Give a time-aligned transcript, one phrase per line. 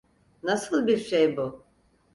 [0.43, 1.63] Nasıl bir şey bu?